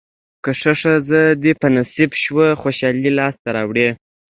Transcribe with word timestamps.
که 0.43 0.51
ښه 0.59 0.73
ښځه 0.81 1.21
دې 1.43 1.51
په 1.61 1.67
نصیب 1.77 2.11
شوه 2.23 2.45
خوشالۍ 2.61 3.09
لاسته 3.19 3.47
راوړې. 3.55 3.89